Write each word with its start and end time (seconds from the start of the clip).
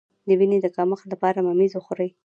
د 0.27 0.29
وینې 0.39 0.57
د 0.61 0.67
کمښت 0.75 1.05
لپاره 1.13 1.39
ممیز 1.47 1.71
وخورئ 1.75 2.09